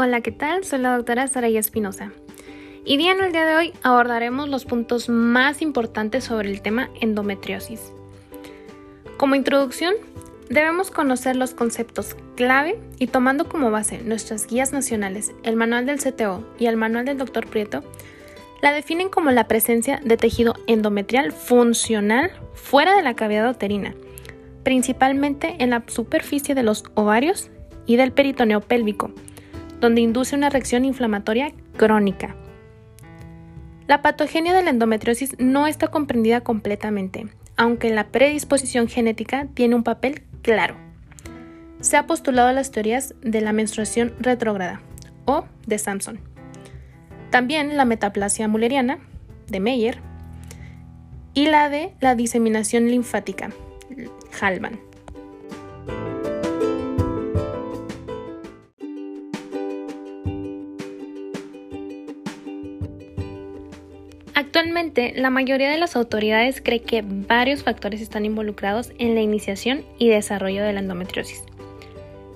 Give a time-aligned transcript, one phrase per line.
[0.00, 0.62] Hola, ¿qué tal?
[0.62, 2.12] Soy la doctora Saraya Espinosa.
[2.84, 7.92] Y bien, el día de hoy abordaremos los puntos más importantes sobre el tema endometriosis.
[9.16, 9.94] Como introducción,
[10.48, 15.98] debemos conocer los conceptos clave y tomando como base nuestras guías nacionales, el manual del
[15.98, 17.48] CTO y el manual del Dr.
[17.48, 17.82] Prieto,
[18.62, 23.96] la definen como la presencia de tejido endometrial funcional fuera de la cavidad uterina,
[24.62, 27.50] principalmente en la superficie de los ovarios
[27.84, 29.10] y del peritoneo pélvico,
[29.80, 32.36] donde induce una reacción inflamatoria crónica.
[33.86, 39.82] La patogenia de la endometriosis no está comprendida completamente, aunque la predisposición genética tiene un
[39.82, 40.76] papel claro.
[41.80, 44.82] Se ha postulado las teorías de la menstruación retrógrada
[45.24, 46.18] o de Samson.
[47.30, 48.98] También la metaplasia mulleriana
[49.46, 50.00] de Meyer
[51.34, 53.50] y la de la diseminación linfática,
[54.40, 54.87] Halban.
[65.14, 70.08] La mayoría de las autoridades cree que varios factores están involucrados en la iniciación y
[70.08, 71.44] desarrollo de la endometriosis,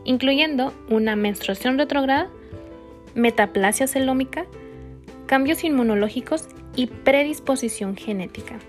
[0.05, 2.29] incluyendo una menstruación retrógrada,
[3.17, 4.47] metaplasia celómica,
[5.27, 6.47] cambios inmunológicos
[6.77, 8.61] y predisposición genética.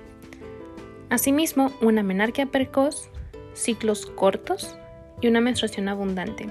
[1.11, 3.11] Asimismo, una menarquia precoz,
[3.53, 4.75] ciclos cortos
[5.21, 6.47] y una menstruación abundante.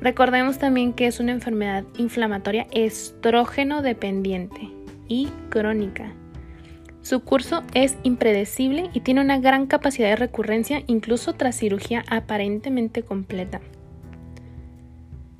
[0.00, 4.70] Recordemos también que es una enfermedad inflamatoria estrógeno dependiente
[5.08, 6.14] y crónica.
[7.02, 13.02] Su curso es impredecible y tiene una gran capacidad de recurrencia incluso tras cirugía aparentemente
[13.02, 13.60] completa.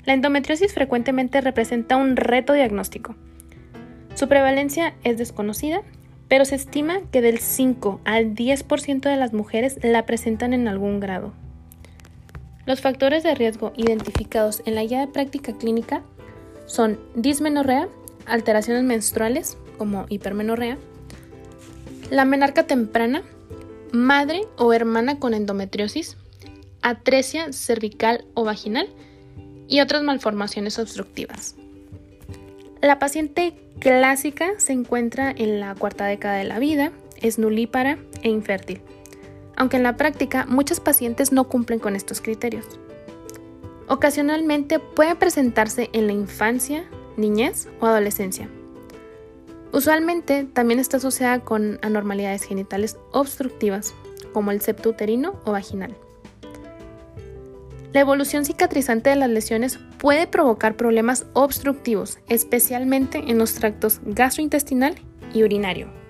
[0.04, 3.14] La endometriosis frecuentemente representa un reto diagnóstico.
[4.14, 5.82] Su prevalencia es desconocida,
[6.26, 10.98] pero se estima que del 5 al 10% de las mujeres la presentan en algún
[10.98, 11.32] grado.
[12.66, 16.02] Los factores de riesgo identificados en la guía de práctica clínica
[16.66, 17.88] son dismenorrea,
[18.26, 20.78] alteraciones menstruales como hipermenorrea,
[22.12, 23.22] la menarca temprana,
[23.90, 26.18] madre o hermana con endometriosis,
[26.82, 28.86] atresia cervical o vaginal
[29.66, 31.56] y otras malformaciones obstructivas.
[32.82, 38.28] La paciente clásica se encuentra en la cuarta década de la vida, es nulípara e
[38.28, 38.82] infértil,
[39.56, 42.66] aunque en la práctica muchos pacientes no cumplen con estos criterios.
[43.88, 46.84] Ocasionalmente puede presentarse en la infancia,
[47.16, 48.50] niñez o adolescencia.
[49.72, 53.94] Usualmente también está asociada con anormalidades genitales obstructivas,
[54.34, 55.96] como el septo uterino o vaginal.
[57.92, 64.94] La evolución cicatrizante de las lesiones puede provocar problemas obstructivos, especialmente en los tractos gastrointestinal
[65.34, 66.01] y urinario.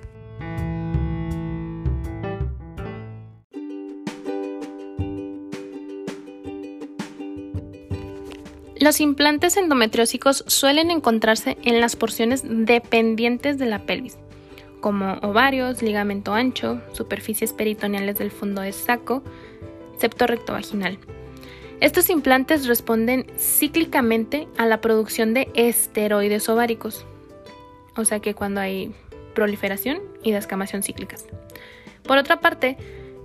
[8.82, 14.18] Los implantes endometriósicos suelen encontrarse en las porciones dependientes de la pelvis,
[14.80, 19.22] como ovarios, ligamento ancho, superficies peritoneales del fondo de saco,
[20.00, 20.98] septo rectovaginal.
[21.78, 27.06] Estos implantes responden cíclicamente a la producción de esteroides ováricos,
[27.96, 28.92] o sea que cuando hay
[29.36, 31.24] proliferación y descamación cíclicas.
[32.02, 32.78] Por otra parte,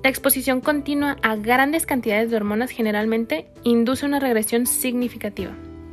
[0.07, 5.51] la exposición continua a grandes cantidades de hormonas generalmente induce una regresión significativa,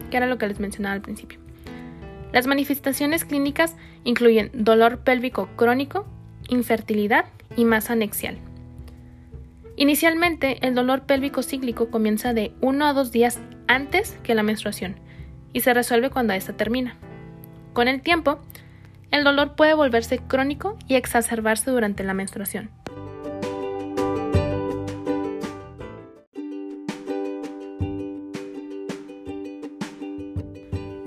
[0.09, 1.41] que era lo que les mencionaba al principio.
[2.33, 3.75] Las manifestaciones clínicas
[4.05, 6.07] incluyen dolor pélvico crónico,
[6.49, 7.25] infertilidad
[7.57, 8.39] y masa anexial.
[9.75, 14.95] Inicialmente, el dolor pélvico cíclico comienza de 1 a 2 días antes que la menstruación
[15.53, 16.97] y se resuelve cuando esta termina.
[17.73, 18.39] Con el tiempo,
[19.11, 22.71] el dolor puede volverse crónico y exacerbarse durante la menstruación.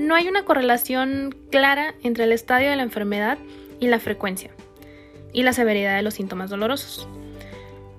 [0.07, 3.37] No hay una correlación clara entre el estadio de la enfermedad
[3.79, 4.51] y la frecuencia
[5.33, 7.07] y la severidad de los síntomas dolorosos.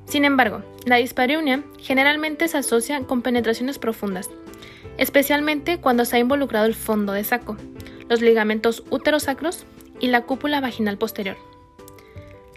[0.06, 4.30] Sin embargo, la dispareunia generalmente se asocia con penetraciones profundas,
[4.96, 7.58] especialmente cuando se ha involucrado el fondo de saco,
[8.08, 9.66] los ligamentos uterosacros
[10.00, 11.36] y la cúpula vaginal posterior.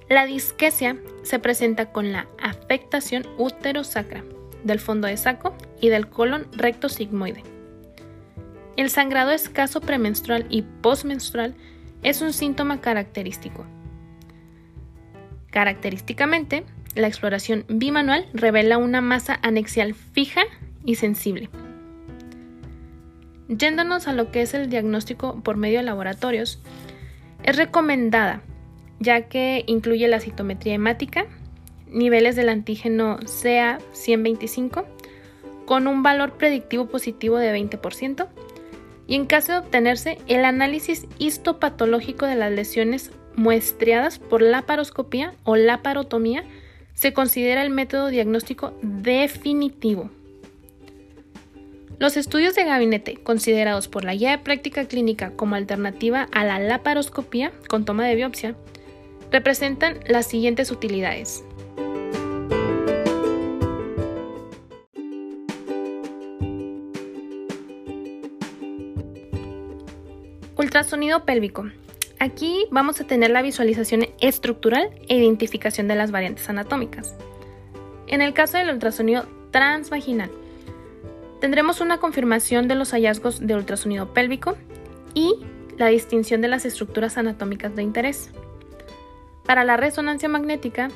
[0.08, 4.24] La disquesia se presenta con la afectación uterosacra
[4.64, 7.44] del fondo de saco y del colon recto sigmoide.
[8.78, 11.56] El sangrado escaso premenstrual y postmenstrual
[12.04, 13.66] es un síntoma característico.
[15.52, 16.64] Característicamente,
[16.96, 20.42] la exploración bimanual revela una masa anexial fija
[20.86, 21.50] y sensible.
[23.48, 26.60] Yéndonos a lo que es el diagnóstico por medio de laboratorios,
[27.44, 28.42] es recomendada
[29.02, 31.26] ya que incluye la citometría hemática,
[31.88, 34.86] niveles del antígeno CA125
[35.66, 38.28] con un valor predictivo positivo de 20%,
[39.12, 45.58] y en caso de obtenerse el análisis histopatológico de las lesiones muestreadas por laparoscopía o
[45.58, 46.46] laparotomía
[46.94, 50.10] se considera el método diagnóstico definitivo.
[52.00, 56.60] Los estudios de gabinete, considerados por la guía de práctica clínica como alternativa a la
[56.60, 58.56] laparoscopía con toma de biopsia,
[59.30, 61.44] representan las siguientes utilidades.
[70.72, 71.66] Ultrasonido pélvico.
[72.18, 77.14] Aquí vamos a tener la visualización estructural e identificación de las variantes anatómicas.
[78.08, 80.32] En el caso del ultrasonido transvaginal,
[81.42, 84.56] tendremos una confirmación de los hallazgos de ultrasonido pélvico
[85.14, 85.42] y
[85.76, 88.30] la distinción de las estructuras anatómicas de interés.
[89.46, 90.88] Para la resonancia magnética,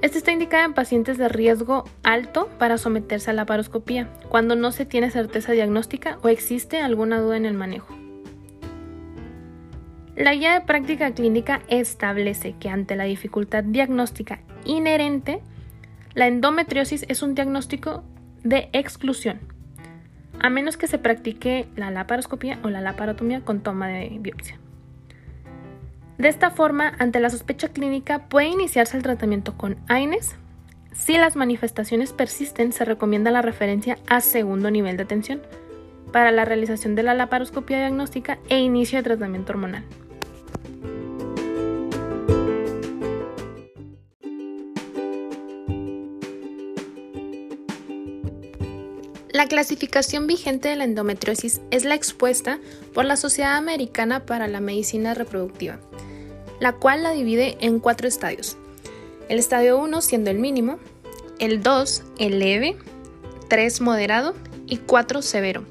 [0.00, 4.72] esta está indicada en pacientes de riesgo alto para someterse a la paroscopía, cuando no
[4.72, 7.97] se tiene certeza diagnóstica o existe alguna duda en el manejo.
[10.18, 15.40] La guía de práctica clínica establece que ante la dificultad diagnóstica inherente,
[16.12, 18.02] la endometriosis es un diagnóstico
[18.42, 19.38] de exclusión,
[20.40, 24.58] a menos que se practique la laparoscopía o la laparotomía con toma de biopsia.
[26.18, 30.34] De esta forma, ante la sospecha clínica puede iniciarse el tratamiento con AINES.
[30.94, 35.42] Si las manifestaciones persisten, se recomienda la referencia a segundo nivel de atención
[36.10, 39.84] para la realización de la laparoscopía diagnóstica e inicio de tratamiento hormonal.
[49.38, 52.58] La clasificación vigente de la endometriosis es la expuesta
[52.92, 55.78] por la Sociedad Americana para la Medicina Reproductiva,
[56.58, 58.56] la cual la divide en cuatro estadios.
[59.28, 60.80] El estadio 1 siendo el mínimo,
[61.38, 62.76] el 2 el leve,
[63.48, 64.34] 3 moderado
[64.66, 65.62] y 4 severo.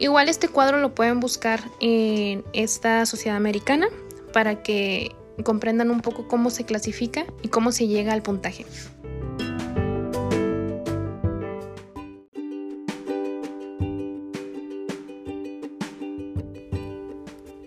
[0.00, 3.86] Igual este cuadro lo pueden buscar en esta sociedad americana
[4.32, 8.66] para que comprendan un poco cómo se clasifica y cómo se llega al puntaje.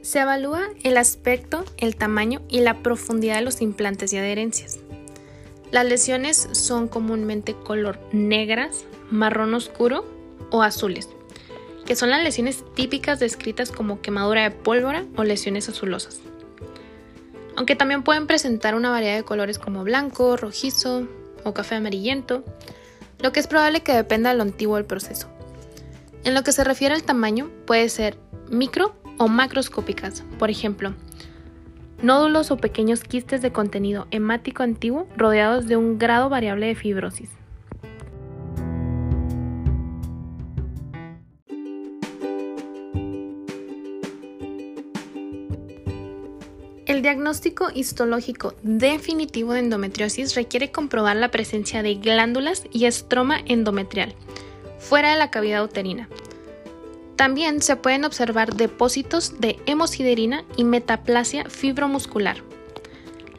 [0.08, 4.80] Se evalúa el aspecto, el tamaño y la profundidad de los implantes y adherencias.
[5.70, 10.06] Las lesiones son comúnmente color negras, marrón oscuro
[10.50, 11.10] o azules,
[11.86, 16.22] que son las lesiones típicas descritas como quemadura de pólvora o lesiones azulosas.
[17.58, 21.06] Aunque también pueden presentar una variedad de colores como blanco, rojizo
[21.44, 22.46] o café amarillento,
[23.20, 25.28] lo que es probable que dependa de lo antiguo del proceso.
[26.24, 28.18] En lo que se refiere al tamaño, puede ser
[28.50, 30.94] micro o macroscópicas, por ejemplo,
[32.02, 37.30] nódulos o pequeños quistes de contenido hemático antiguo rodeados de un grado variable de fibrosis.
[46.86, 54.16] El diagnóstico histológico definitivo de endometriosis requiere comprobar la presencia de glándulas y estroma endometrial
[54.80, 56.08] fuera de la cavidad uterina,
[57.18, 62.38] también se pueden observar depósitos de hemosiderina y metaplasia fibromuscular.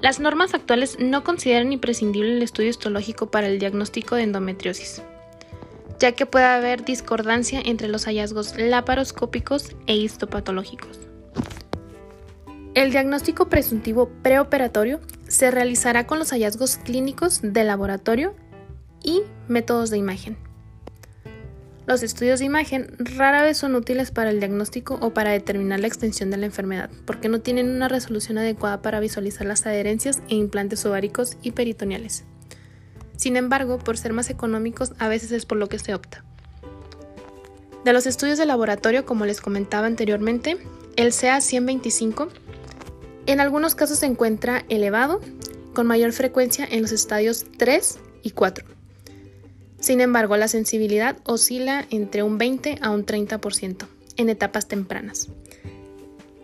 [0.01, 5.03] Las normas actuales no consideran imprescindible el estudio histológico para el diagnóstico de endometriosis,
[6.01, 10.99] ya que puede haber discordancia entre los hallazgos laparoscópicos e histopatológicos.
[12.75, 18.35] El diagnóstico presuntivo preoperatorio se realizará con los hallazgos clínicos de laboratorio
[19.03, 20.48] y métodos de imagen.
[21.89, 25.87] Los estudios de imagen rara vez son útiles para el diagnóstico o para determinar la
[25.87, 30.35] extensión de la enfermedad, porque no tienen una resolución adecuada para visualizar las adherencias e
[30.35, 32.25] implantes ováricos y peritoneales.
[33.17, 36.27] Sin embargo, por ser más económicos, a veces es por lo que se opta.
[37.87, 40.59] De los estudios de laboratorio, como les comentaba anteriormente,
[40.97, 42.29] el CA125
[43.25, 45.23] en algunos casos se encuentra elevado,
[45.73, 48.78] con mayor frecuencia en los estadios 3 y 4
[49.89, 53.87] sin embargo, la sensibilidad oscila entre un 20 a un 30%
[54.19, 55.31] en etapas tempranas.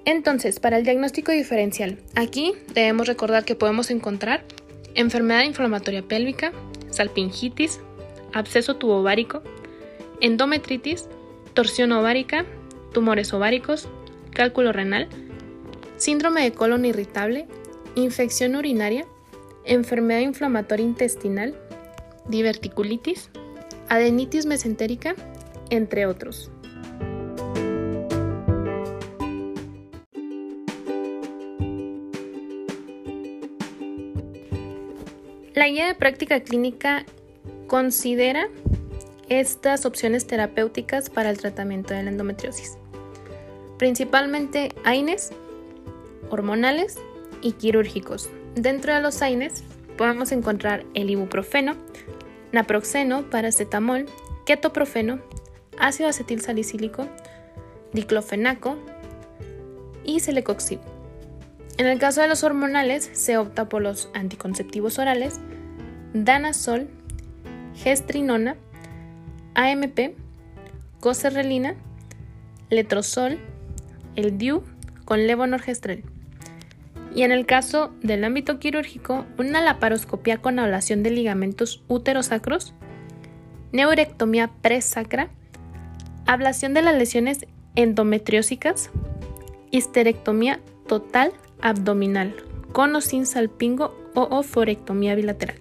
[0.07, 4.47] Entonces, para el diagnóstico diferencial, aquí debemos recordar que podemos encontrar
[4.95, 6.53] enfermedad inflamatoria pélvica,
[6.89, 7.81] salpingitis,
[8.33, 9.43] absceso tubovárico,
[10.23, 11.05] endometritis,
[11.53, 12.47] torsión ovárica,
[12.95, 13.91] tumores ováricos,
[14.31, 15.07] cálculo renal,
[15.99, 17.47] síndrome de colon irritable,
[17.95, 19.05] infección urinaria,
[19.67, 21.55] enfermedad inflamatoria intestinal,
[22.29, 23.31] diverticulitis,
[23.89, 25.15] adenitis mesentérica,
[25.71, 26.51] entre otros.
[35.55, 37.05] La guía de práctica clínica
[37.69, 38.49] considera
[39.29, 42.77] estas opciones terapéuticas para el tratamiento de la endometriosis.
[43.79, 45.31] principalmente AINES,
[46.31, 46.97] hormonales
[47.43, 48.31] y quirúrgicos.
[48.55, 49.65] Dentro de los AINES
[49.97, 51.75] podemos encontrar el ibuprofeno,
[52.55, 54.07] naproxeno, paracetamol,
[54.47, 55.19] ketoprofeno,
[55.79, 57.07] ácido acetil salicílico,
[57.93, 58.79] diclofenaco
[60.05, 60.79] y celecoxib.
[61.77, 65.41] En el caso de los hormonales se opta por los anticonceptivos orales,
[66.13, 66.89] danazol,
[67.75, 68.57] gestrinona,
[69.55, 70.15] AMP,
[71.01, 71.75] goserrelina,
[72.71, 73.39] letrozol,
[74.15, 74.63] el DIU
[75.05, 76.05] con levonorgestrel.
[77.15, 82.75] Y en el caso del ámbito quirúrgico, una laparoscopia con ablación de ligamentos uterosacros,
[83.73, 85.31] neurectomía presacra,
[86.27, 88.91] ablación de las lesiones endometriósicas,
[89.71, 92.35] histerectomía total abdominal,
[92.73, 95.57] con o sin salpingo o oforectomía bilateral.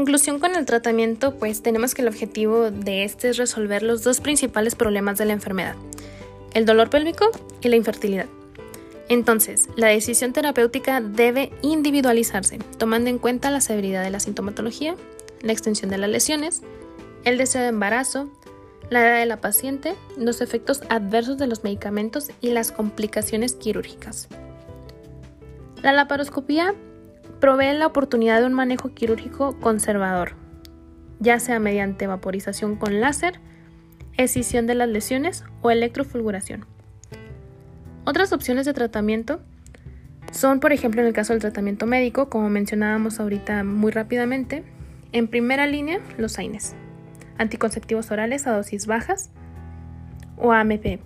[0.00, 4.22] Conclusión con el tratamiento, pues tenemos que el objetivo de este es resolver los dos
[4.22, 5.74] principales problemas de la enfermedad,
[6.54, 7.26] el dolor pélvico
[7.60, 8.24] y la infertilidad.
[9.10, 14.96] Entonces, la decisión terapéutica debe individualizarse, tomando en cuenta la severidad de la sintomatología,
[15.42, 16.62] la extensión de las lesiones,
[17.24, 18.30] el deseo de embarazo,
[18.88, 24.28] la edad de la paciente, los efectos adversos de los medicamentos y las complicaciones quirúrgicas.
[25.82, 26.74] La laparoscopía
[27.40, 30.34] provee la oportunidad de un manejo quirúrgico conservador,
[31.18, 33.40] ya sea mediante vaporización con láser,
[34.16, 36.66] escisión de las lesiones o electrofulguración.
[38.04, 39.40] Otras opciones de tratamiento
[40.32, 44.64] son, por ejemplo, en el caso del tratamiento médico, como mencionábamos ahorita muy rápidamente,
[45.12, 46.74] en primera línea los AINES,
[47.38, 49.30] anticonceptivos orales a dosis bajas
[50.36, 51.00] o AMP.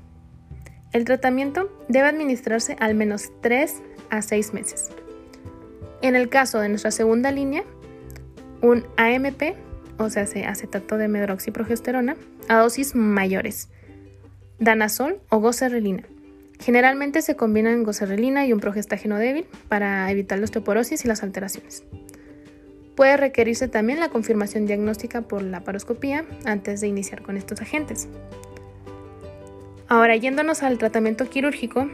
[0.93, 4.91] El tratamiento debe administrarse al menos 3 a 6 meses.
[6.05, 7.65] En el caso de nuestra segunda línea,
[8.61, 9.57] un AMP,
[9.97, 12.15] o sea, acetato de medroxiprogesterona,
[12.47, 13.71] a dosis mayores,
[14.59, 16.03] danazol o goserrelina.
[16.61, 21.85] Generalmente se combinan goserrelina y un progestágeno débil para evitar la osteoporosis y las alteraciones.
[22.97, 28.09] Puede requerirse también la confirmación diagnóstica por la paroscopía antes de iniciar con estos agentes.
[29.89, 31.89] Ahora, yéndonos al tratamiento quirúrgico,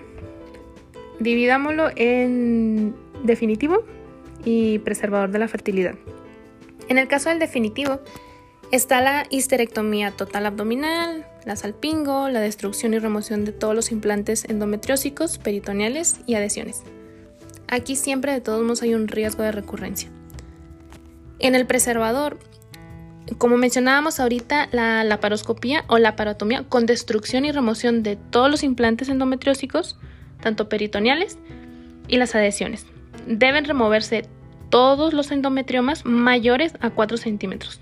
[1.20, 3.84] dividámoslo en definitivo
[4.44, 5.94] y preservador de la fertilidad.
[6.88, 8.00] En el caso del definitivo,
[8.72, 14.44] está la histerectomía total abdominal, la salpingo, la destrucción y remoción de todos los implantes
[14.48, 16.82] endometriósicos, peritoneales y adhesiones.
[17.68, 20.10] Aquí siempre de todos modos hay un riesgo de recurrencia.
[21.38, 22.38] En el preservador,
[23.38, 28.62] como mencionábamos ahorita, la laparoscopía o la parotomía con destrucción y remoción de todos los
[28.62, 29.98] implantes endometriósicos,
[30.40, 31.38] tanto peritoneales
[32.08, 32.86] y las adhesiones.
[33.26, 34.24] Deben removerse
[34.70, 37.80] todos los endometriomas mayores a 4 centímetros.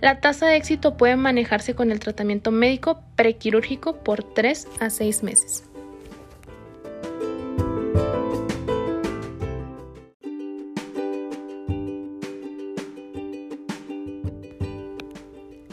[0.00, 5.22] La tasa de éxito puede manejarse con el tratamiento médico prequirúrgico por 3 a 6
[5.22, 5.64] meses.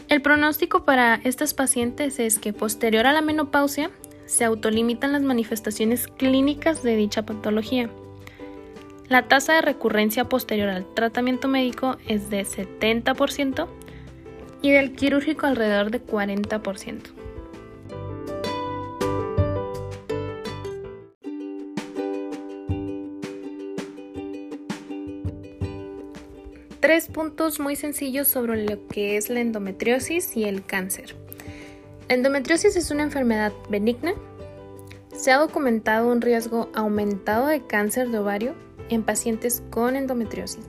[0.08, 3.90] El pronóstico para estas pacientes es que posterior a la menopausia
[4.26, 7.90] se autolimitan las manifestaciones clínicas de dicha patología.
[9.08, 13.66] La tasa de recurrencia posterior al tratamiento médico es de 70%
[14.60, 17.00] y del quirúrgico alrededor de 40%.
[26.80, 31.16] Tres puntos muy sencillos sobre lo que es la endometriosis y el cáncer.
[32.10, 34.12] La endometriosis es una enfermedad benigna.
[35.16, 40.64] Se ha documentado un riesgo aumentado de cáncer de ovario en pacientes con endometriosis.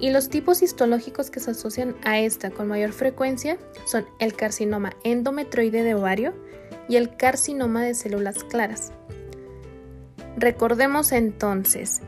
[0.00, 4.92] Y los tipos histológicos que se asocian a esta con mayor frecuencia son el carcinoma
[5.02, 6.34] endometroide de ovario
[6.88, 8.92] y el carcinoma de células claras.
[10.36, 12.00] Recordemos entonces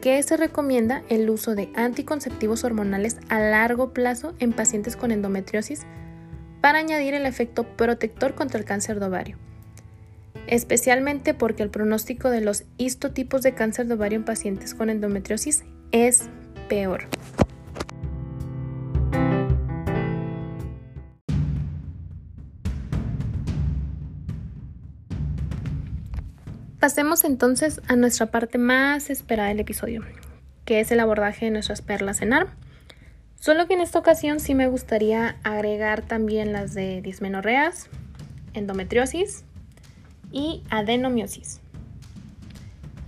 [0.00, 5.82] que se recomienda el uso de anticonceptivos hormonales a largo plazo en pacientes con endometriosis
[6.60, 9.38] para añadir el efecto protector contra el cáncer de ovario,
[10.46, 15.64] especialmente porque el pronóstico de los histotipos de cáncer de ovario en pacientes con endometriosis
[15.92, 16.28] es
[16.68, 17.06] peor.
[26.78, 30.02] Pasemos entonces a nuestra parte más esperada del episodio,
[30.66, 32.50] que es el abordaje de nuestras perlas en ARM.
[33.40, 37.88] Solo que en esta ocasión sí me gustaría agregar también las de dismenorreas,
[38.52, 39.44] endometriosis
[40.34, 41.60] y adenomiosis.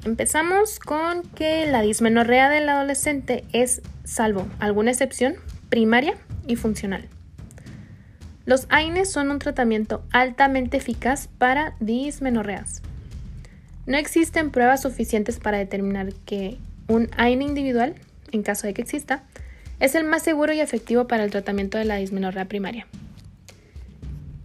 [0.07, 5.35] Empezamos con que la dismenorrea del adolescente es, salvo alguna excepción,
[5.69, 6.15] primaria
[6.47, 7.09] y funcional.
[8.45, 12.81] Los AINES son un tratamiento altamente eficaz para dismenorreas.
[13.87, 17.97] No existen pruebas suficientes para determinar que un AINE individual,
[18.31, 19.25] en caso de que exista,
[19.81, 22.87] es el más seguro y efectivo para el tratamiento de la dismenorrea primaria.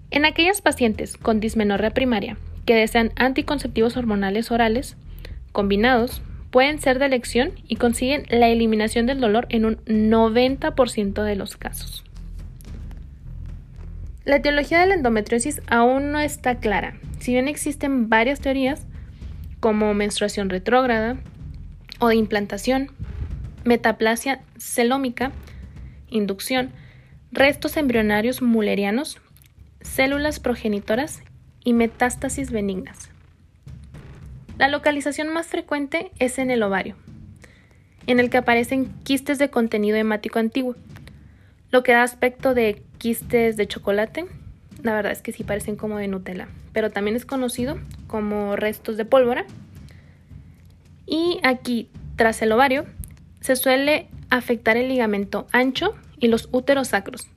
[0.09, 4.97] En aquellos pacientes con dismenorrea primaria que desean anticonceptivos hormonales orales,
[5.51, 11.35] combinados pueden ser de elección y consiguen la eliminación del dolor en un 90% de
[11.35, 12.03] los casos.
[14.25, 18.85] La etiología de la endometriosis aún no está clara, si bien existen varias teorías
[19.59, 21.17] como menstruación retrógrada
[21.99, 22.91] o de implantación,
[23.63, 25.31] metaplasia celómica,
[26.09, 26.71] inducción,
[27.31, 29.19] restos embrionarios mullerianos,
[29.81, 31.23] células progenitoras
[31.63, 33.09] y metástasis benignas.
[34.57, 36.95] La localización más frecuente es en el ovario,
[38.07, 40.75] en el que aparecen quistes de contenido hemático antiguo,
[41.71, 44.25] lo que da aspecto de quistes de chocolate.
[44.83, 47.77] La verdad es que sí parecen como de Nutella, pero también es conocido
[48.07, 49.45] como restos de pólvora.
[51.05, 52.85] Y aquí, tras el ovario,
[53.39, 57.27] se suele afectar el ligamento ancho y los úteros sacros,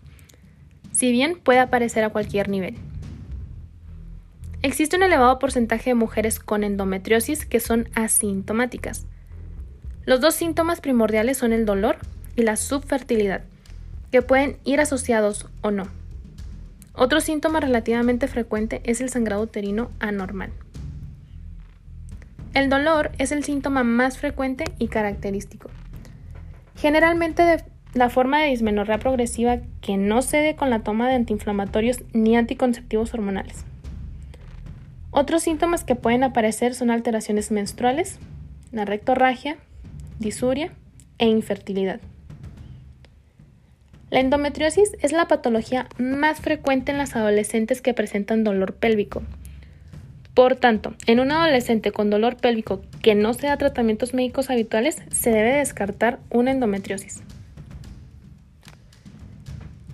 [0.93, 2.77] si bien puede aparecer a cualquier nivel.
[4.65, 9.05] Existe un elevado porcentaje de mujeres con endometriosis que son asintomáticas.
[10.07, 11.99] Los dos síntomas primordiales son el dolor
[12.35, 13.43] y la subfertilidad,
[14.11, 15.89] que pueden ir asociados o no.
[16.95, 20.51] Otro síntoma relativamente frecuente es el sangrado uterino anormal.
[22.55, 25.69] El dolor es el síntoma más frecuente y característico.
[26.75, 32.03] Generalmente de la forma de dismenorrea progresiva que no cede con la toma de antiinflamatorios
[32.15, 33.67] ni anticonceptivos hormonales.
[35.17, 38.19] Otros síntomas que pueden aparecer son alteraciones menstruales,
[38.73, 39.59] la rectorragia,
[40.19, 40.73] disuria
[41.19, 42.01] e infertilidad.
[44.11, 49.23] La endometriosis es la patología más frecuente en las adolescentes que presentan dolor pélvico.
[50.35, 55.31] Por tanto, en un adolescente con dolor pélvico que no sea tratamientos médicos habituales, se
[55.31, 57.23] debe descartar una endometriosis.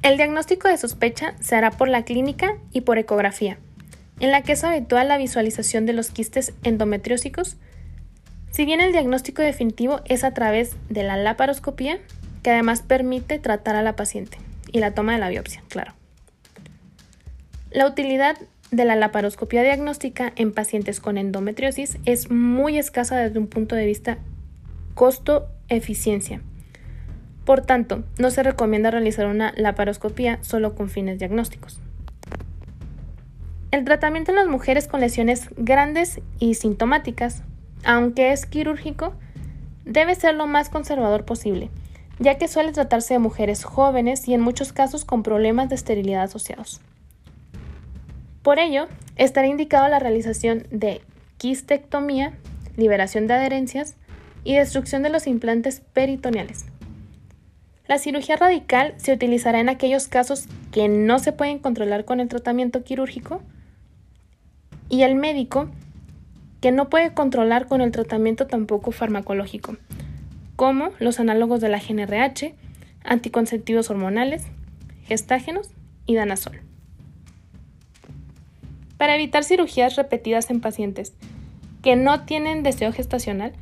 [0.02, 3.58] El diagnóstico de sospecha se hará por la clínica y por ecografía
[4.20, 7.56] en la que es habitual la visualización de los quistes endometriósicos,
[8.50, 11.98] si bien el diagnóstico definitivo es a través de la laparoscopía,
[12.42, 14.38] que además permite tratar a la paciente,
[14.72, 15.94] y la toma de la biopsia, claro.
[17.70, 18.36] La utilidad
[18.70, 23.86] de la laparoscopía diagnóstica en pacientes con endometriosis es muy escasa desde un punto de
[23.86, 24.18] vista
[24.94, 26.42] costo-eficiencia.
[27.44, 31.80] Por tanto, no se recomienda realizar una laparoscopía solo con fines diagnósticos.
[33.70, 37.44] El tratamiento en las mujeres con lesiones grandes y sintomáticas,
[37.84, 39.14] aunque es quirúrgico,
[39.84, 41.70] debe ser lo más conservador posible,
[42.18, 46.24] ya que suele tratarse de mujeres jóvenes y en muchos casos con problemas de esterilidad
[46.24, 46.80] asociados.
[48.42, 51.00] Por ello, estará indicado la realización de
[51.36, 52.32] quistectomía,
[52.76, 53.94] liberación de adherencias
[54.42, 56.64] y destrucción de los implantes peritoneales.
[57.86, 62.28] La cirugía radical se utilizará en aquellos casos que no se pueden controlar con el
[62.28, 63.42] tratamiento quirúrgico
[64.90, 65.68] y el médico
[66.60, 69.76] que no puede controlar con el tratamiento tampoco farmacológico,
[70.56, 72.54] como los análogos de la GNRH,
[73.02, 74.44] anticonceptivos hormonales,
[75.04, 75.70] gestágenos
[76.04, 76.60] y danazol.
[78.98, 81.14] Para evitar cirugías repetidas en pacientes
[81.82, 83.54] que no tienen deseo gestacional,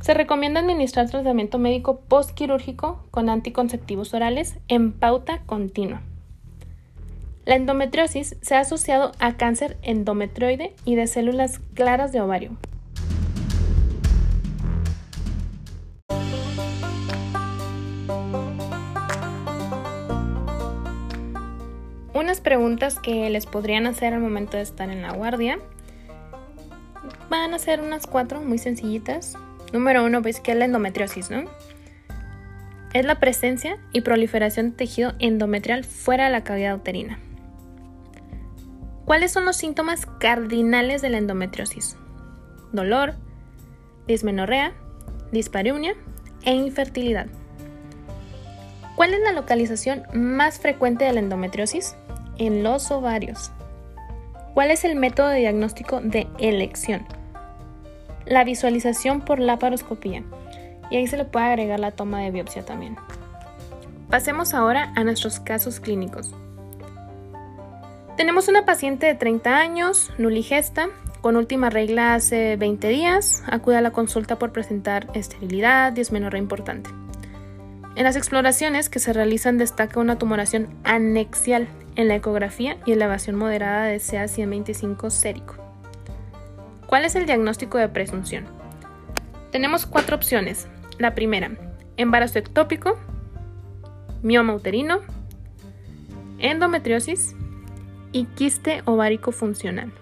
[0.00, 6.02] se recomienda administrar tratamiento médico postquirúrgico con anticonceptivos orales en pauta continua.
[7.48, 12.58] La endometriosis se ha asociado a cáncer endometrioide y de células claras de ovario.
[22.12, 25.58] Unas preguntas que les podrían hacer al momento de estar en la guardia.
[27.30, 29.38] Van a ser unas cuatro muy sencillitas.
[29.72, 31.44] Número uno, pues que es la endometriosis, ¿no?
[32.92, 37.18] Es la presencia y proliferación de tejido endometrial fuera de la cavidad uterina.
[39.08, 41.96] ¿Cuáles son los síntomas cardinales de la endometriosis?
[42.72, 43.14] Dolor,
[44.06, 44.74] dismenorrea,
[45.32, 45.94] dispareunia
[46.44, 47.26] e infertilidad.
[48.96, 51.96] ¿Cuál es la localización más frecuente de la endometriosis?
[52.36, 53.50] En los ovarios.
[54.52, 57.06] ¿Cuál es el método de diagnóstico de elección?
[58.26, 60.22] La visualización por laparoscopía.
[60.90, 62.98] Y ahí se le puede agregar la toma de biopsia también.
[64.10, 66.34] Pasemos ahora a nuestros casos clínicos.
[68.18, 70.88] Tenemos una paciente de 30 años, nuligesta,
[71.20, 76.90] con última regla hace 20 días, acude a la consulta por presentar esterilidad, dismenorrea importante.
[77.94, 83.36] En las exploraciones que se realizan destaca una tumoración anexial en la ecografía y elevación
[83.36, 85.54] moderada de CA125 sérico.
[86.88, 88.46] ¿Cuál es el diagnóstico de presunción?
[89.52, 90.66] Tenemos cuatro opciones.
[90.98, 91.52] La primera,
[91.96, 92.98] embarazo ectópico,
[94.22, 95.02] mioma uterino,
[96.40, 97.36] endometriosis
[98.12, 99.92] y quiste ovárico funcional.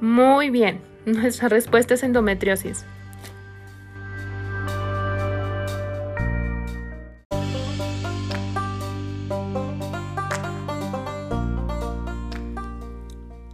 [0.00, 2.84] Muy bien, nuestra respuesta es endometriosis.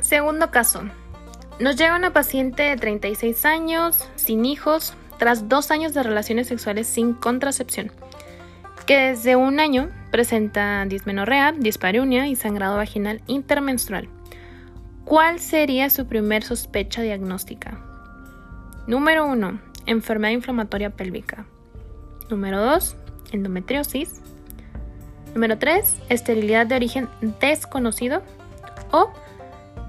[0.00, 0.82] Segundo caso.
[1.58, 6.86] Nos llega una paciente de 36 años, sin hijos, tras dos años de relaciones sexuales
[6.86, 7.92] sin contracepción,
[8.84, 14.08] que desde un año presenta dismenorrea, dispareunia y sangrado vaginal intermenstrual.
[15.04, 17.80] ¿Cuál sería su primer sospecha diagnóstica?
[18.86, 19.58] Número 1.
[19.86, 21.46] Enfermedad inflamatoria pélvica.
[22.30, 22.96] Número 2.
[23.32, 24.20] Endometriosis.
[25.34, 26.02] Número 3.
[26.08, 27.08] Esterilidad de origen
[27.40, 28.22] desconocido
[28.92, 29.10] o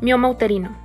[0.02, 0.76] mioma uterino.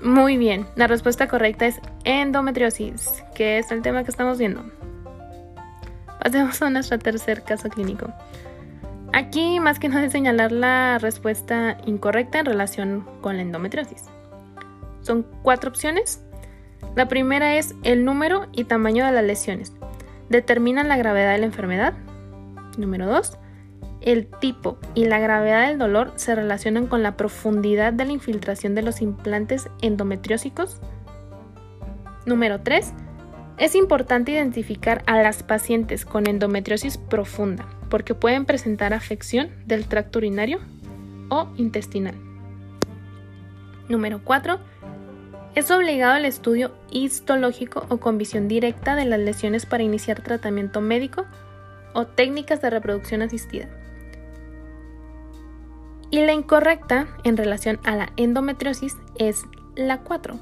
[0.00, 4.77] Muy bien, la respuesta correcta es endometriosis, que es el tema que estamos viendo.
[6.22, 8.12] Pasemos a nuestro tercer caso clínico.
[9.12, 14.04] Aquí más que nada señalar la respuesta incorrecta en relación con la endometriosis.
[15.00, 16.22] Son cuatro opciones.
[16.94, 19.72] La primera es el número y tamaño de las lesiones.
[20.28, 21.94] Determinan la gravedad de la enfermedad.
[22.76, 23.38] Número 2
[24.00, 28.74] el tipo y la gravedad del dolor se relacionan con la profundidad de la infiltración
[28.74, 30.80] de los implantes endometriósicos.
[32.26, 32.92] Número 3.
[33.58, 40.20] Es importante identificar a las pacientes con endometriosis profunda porque pueden presentar afección del tracto
[40.20, 40.60] urinario
[41.28, 42.14] o intestinal.
[43.88, 44.60] Número 4.
[45.56, 50.80] Es obligado el estudio histológico o con visión directa de las lesiones para iniciar tratamiento
[50.80, 51.24] médico
[51.94, 53.68] o técnicas de reproducción asistida.
[56.10, 59.42] Y la incorrecta en relación a la endometriosis es
[59.74, 60.38] la 4,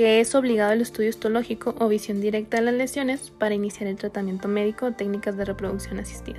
[0.00, 3.96] que es obligado el estudio histológico o visión directa de las lesiones para iniciar el
[3.96, 6.38] tratamiento médico o técnicas de reproducción asistida.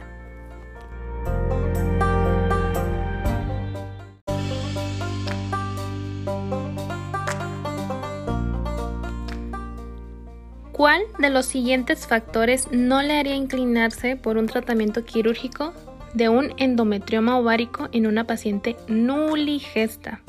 [10.71, 15.71] ¿Cuál de los siguientes factores no le haría inclinarse por un tratamiento quirúrgico
[16.15, 20.23] de un endometrioma ovárico en una paciente nuligesta.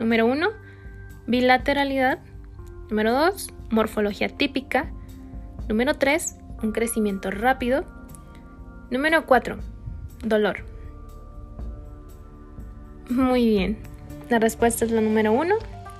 [0.00, 0.63] Número 1.
[1.26, 2.18] Bilateralidad.
[2.90, 3.48] Número 2.
[3.70, 4.90] Morfología típica.
[5.68, 6.36] Número 3.
[6.62, 7.84] Un crecimiento rápido.
[8.90, 9.58] Número 4.
[10.24, 10.64] Dolor.
[13.08, 13.78] Muy bien.
[14.28, 15.54] La respuesta es la número 1.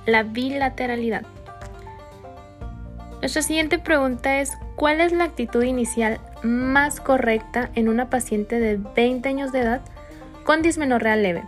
[0.05, 1.25] La bilateralidad.
[3.21, 8.77] Nuestra siguiente pregunta es, ¿cuál es la actitud inicial más correcta en una paciente de
[8.77, 9.81] 20 años de edad
[10.43, 11.43] con dismenorrea leve,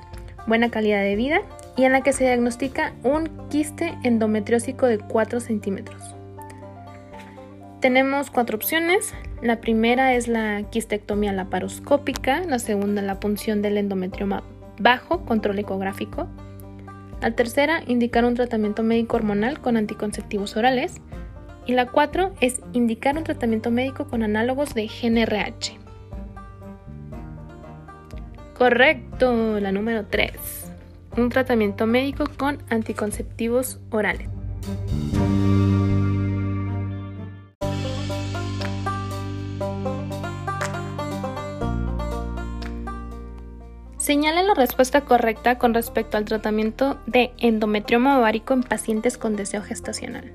[0.48, 1.42] buena calidad de vida
[1.78, 6.18] y en la que se diagnostica un quiste endometriósico de 4 centímetros?
[7.80, 9.14] Tenemos cuatro opciones.
[9.44, 14.44] La primera es la quistectomía laparoscópica, la segunda la punción del endometrioma
[14.80, 16.28] bajo control ecográfico.
[17.22, 21.02] La tercera, indicar un tratamiento médico hormonal con anticonceptivos orales.
[21.68, 25.78] Y la 4 es indicar un tratamiento médico con análogos de GNRH.
[28.58, 30.57] Correcto, la número 3.
[31.18, 34.30] Un tratamiento médico con anticonceptivos orales.
[43.98, 49.64] Señala la respuesta correcta con respecto al tratamiento de endometrioma ovárico en pacientes con deseo
[49.64, 50.32] gestacional.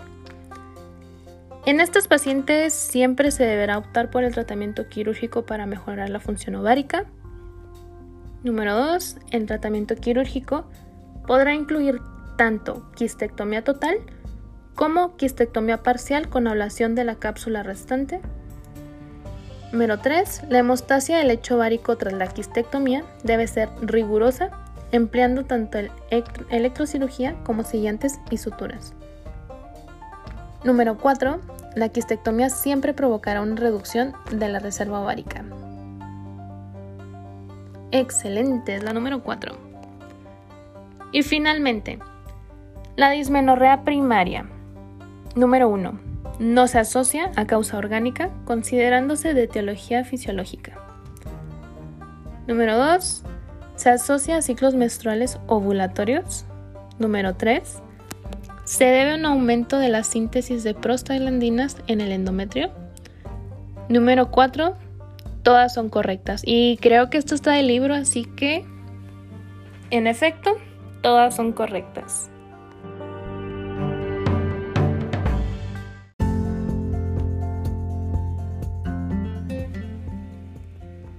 [1.64, 6.56] En estos pacientes siempre se deberá optar por el tratamiento quirúrgico para mejorar la función
[6.56, 7.06] ovárica.
[8.44, 9.18] Número 2.
[9.30, 10.64] El tratamiento quirúrgico
[11.28, 12.00] podrá incluir
[12.36, 13.98] tanto quistectomía total
[14.74, 18.20] como quistectomía parcial con ablación de la cápsula restante.
[19.70, 20.42] Número 3.
[20.48, 24.50] La hemostasia del lecho ovárico tras la quistectomía debe ser rigurosa,
[24.90, 25.90] empleando tanto el
[26.50, 28.92] electrocirugía como sillantes y suturas.
[30.64, 31.40] Número 4.
[31.76, 35.44] La quistectomía siempre provocará una reducción de la reserva ovárica.
[37.92, 39.54] Excelente, es la número 4.
[41.12, 41.98] Y finalmente,
[42.96, 44.46] la dismenorrea primaria.
[45.36, 46.00] Número 1.
[46.38, 50.78] No se asocia a causa orgánica, considerándose de etiología fisiológica.
[52.46, 53.24] Número 2.
[53.76, 56.46] se asocia a ciclos menstruales ovulatorios.
[56.98, 57.82] Número 3.
[58.64, 62.70] Se debe a un aumento de la síntesis de prostaglandinas en el endometrio.
[63.90, 64.76] Número 4.
[65.42, 66.42] Todas son correctas.
[66.44, 68.64] Y creo que esto está del libro, así que,
[69.90, 70.56] en efecto,
[71.02, 72.30] todas son correctas.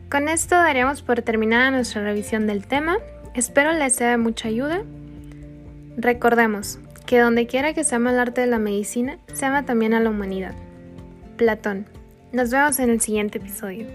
[0.10, 2.98] Con esto daríamos por terminada nuestra revisión del tema.
[3.34, 4.84] Espero les sea de mucha ayuda.
[5.98, 9.94] Recordemos que donde quiera que se ama el arte de la medicina, se ama también
[9.96, 10.54] a la humanidad.
[11.36, 11.88] Platón.
[12.32, 13.88] Nos vemos en el siguiente episodio.